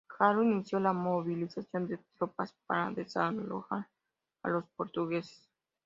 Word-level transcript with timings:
Garro 0.19 0.41
inició 0.41 0.79
la 0.79 0.93
movilización 0.93 1.85
de 1.87 1.99
tropas 2.17 2.55
para 2.65 2.89
desalojar 2.89 3.87
a 4.41 4.49
los 4.49 4.63
portugueses. 4.75 5.47